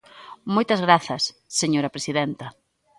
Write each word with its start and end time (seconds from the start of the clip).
Moitas 0.55 0.83
grazas, 0.85 1.23
señora 1.59 1.93
presidenta. 1.95 2.45